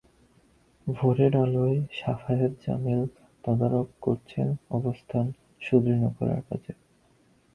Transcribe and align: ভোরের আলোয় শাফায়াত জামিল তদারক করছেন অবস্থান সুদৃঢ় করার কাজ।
ভোরের 0.87 1.33
আলোয় 1.37 1.77
শাফায়াত 1.91 2.53
জামিল 2.65 3.01
তদারক 3.43 3.87
করছেন 4.01 4.47
অবস্থান 4.69 5.25
সুদৃঢ় 5.61 6.07
করার 6.17 6.41
কাজ। 6.49 6.63